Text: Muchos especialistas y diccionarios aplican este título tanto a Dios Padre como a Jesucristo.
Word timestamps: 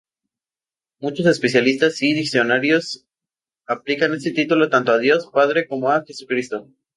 Muchos 0.99 1.27
especialistas 1.27 2.01
y 2.01 2.13
diccionarios 2.15 3.05
aplican 3.67 4.15
este 4.15 4.31
título 4.31 4.67
tanto 4.67 4.91
a 4.93 4.97
Dios 4.97 5.29
Padre 5.31 5.67
como 5.67 5.91
a 5.91 6.03
Jesucristo. 6.03 6.67